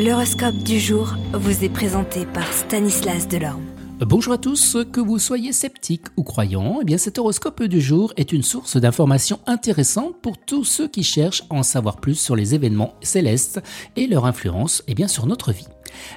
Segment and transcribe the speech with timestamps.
[0.00, 3.64] L'horoscope du jour vous est présenté par Stanislas Delorme.
[3.98, 8.12] Bonjour à tous, que vous soyez sceptiques ou croyants, eh bien cet horoscope du jour
[8.16, 12.36] est une source d'informations intéressantes pour tous ceux qui cherchent à en savoir plus sur
[12.36, 13.60] les événements célestes
[13.96, 15.66] et leur influence eh sur notre vie.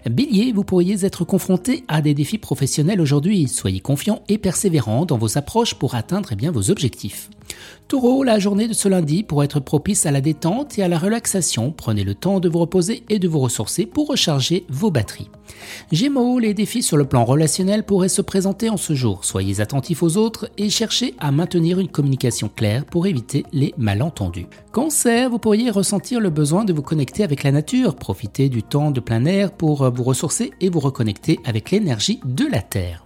[0.10, 3.48] Bélier, vous pourriez être confronté à des défis professionnels aujourd'hui.
[3.48, 7.30] Soyez confiant et persévérant dans vos approches pour atteindre eh bien, vos objectifs.
[7.88, 10.98] Taureau, la journée de ce lundi pourrait être propice à la détente et à la
[10.98, 11.74] relaxation.
[11.76, 15.30] Prenez le temps de vous reposer et de vous ressourcer pour recharger vos batteries.
[15.92, 19.26] Gémeaux, les défis sur le plan relationnel pourraient se présenter en ce jour.
[19.26, 24.48] Soyez attentifs aux autres et cherchez à maintenir une communication claire pour éviter les malentendus.
[24.72, 27.96] Cancer, vous pourriez ressentir le besoin de vous connecter avec la nature.
[27.96, 32.48] Profitez du temps de plein air pour vous ressourcer et vous reconnecter avec l'énergie de
[32.48, 33.06] la Terre.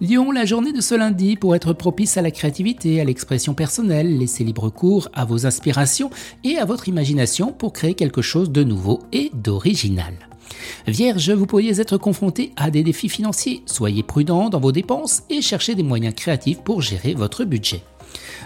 [0.00, 4.16] Lyon, la journée de ce lundi pour être propice à la créativité, à l'expression personnelle,
[4.16, 6.08] laissez libre cours à vos inspirations
[6.44, 10.14] et à votre imagination pour créer quelque chose de nouveau et d'original.
[10.86, 13.62] Vierge, vous pourriez être confronté à des défis financiers.
[13.66, 17.82] Soyez prudent dans vos dépenses et cherchez des moyens créatifs pour gérer votre budget.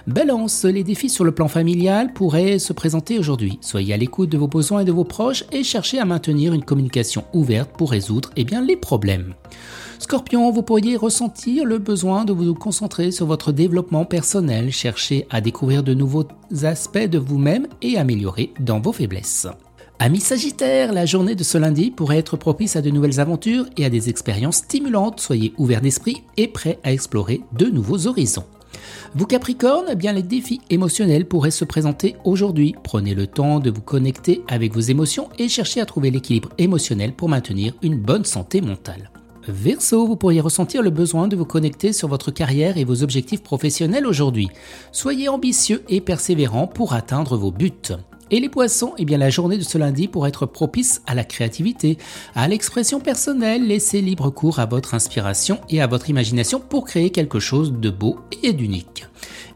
[0.06, 3.59] Balance, les défis sur le plan familial pourraient se présenter aujourd'hui.
[3.61, 6.64] Soyez à l'écoute de vos besoins et de vos proches et cherchez à maintenir une
[6.64, 9.34] communication ouverte pour résoudre eh les problèmes.
[9.98, 15.41] Scorpion, vous pourriez ressentir le besoin de vous concentrer sur votre développement personnel, chercher à
[15.41, 16.27] découvrir de nouveaux
[16.62, 19.48] aspects de vous-même et améliorer dans vos faiblesses.
[19.98, 23.87] Amis Sagittaire, la journée de ce lundi pourrait être propice à de nouvelles aventures et
[23.87, 25.20] à des expériences stimulantes.
[25.20, 28.44] Soyez ouverts d'esprit et prêts à explorer de nouveaux horizons.
[29.15, 32.75] Vous Capricorne, eh bien les défis émotionnels pourraient se présenter aujourd'hui.
[32.83, 37.12] Prenez le temps de vous connecter avec vos émotions et cherchez à trouver l'équilibre émotionnel
[37.12, 39.11] pour maintenir une bonne santé mentale.
[39.49, 43.43] Verseau, vous pourriez ressentir le besoin de vous connecter sur votre carrière et vos objectifs
[43.43, 44.49] professionnels aujourd'hui.
[44.91, 47.73] Soyez ambitieux et persévérant pour atteindre vos buts.
[48.30, 51.22] Et les poissons, eh bien la journée de ce lundi pourrait être propice à la
[51.22, 51.96] créativité,
[52.34, 57.10] à l'expression personnelle, laissez libre cours à votre inspiration et à votre imagination pour créer
[57.10, 59.06] quelque chose de beau et d'unique.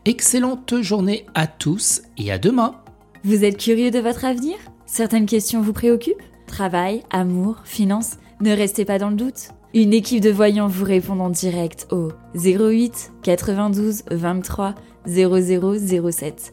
[0.05, 2.77] Excellente journée à tous et à demain.
[3.25, 4.57] Vous êtes curieux de votre avenir?
[4.87, 6.23] Certaines questions vous préoccupent?
[6.47, 9.51] Travail, amour, finances Ne restez pas dans le doute.
[9.75, 14.75] Une équipe de voyants vous répond en direct au 08 92 23
[15.07, 16.53] 0007.